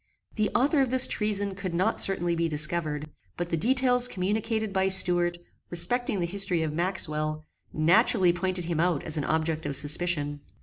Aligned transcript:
The 0.33 0.49
author 0.55 0.81
of 0.81 0.89
this 0.89 1.05
treason 1.05 1.53
could 1.53 1.75
not 1.75 1.99
certainly 1.99 2.33
be 2.33 2.47
discovered; 2.49 3.07
but 3.37 3.49
the 3.49 3.55
details 3.55 4.07
communicated 4.07 4.73
by 4.73 4.87
Stuart, 4.87 5.37
respecting 5.69 6.19
the 6.19 6.25
history 6.25 6.63
of 6.63 6.73
Maxwell, 6.73 7.45
naturally 7.71 8.33
pointed 8.33 8.65
him 8.65 8.79
out 8.79 9.03
as 9.03 9.19
an 9.19 9.25
object 9.25 9.63
of 9.67 9.77
suspicion. 9.77 10.41